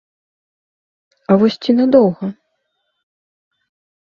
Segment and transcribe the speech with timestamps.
[1.29, 2.27] А вось ці надоўга?